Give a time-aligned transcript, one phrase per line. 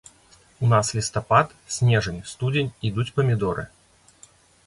[0.67, 3.63] У нас лістапад, снежань, студзень ідуць памідоры.